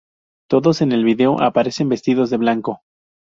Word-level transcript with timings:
Todos 0.49 0.81
en 0.81 0.93
el 0.93 1.03
vídeo 1.03 1.39
aparecen 1.39 1.87
vestidos 1.87 2.31
de 2.31 2.37
blanco. 2.37 2.81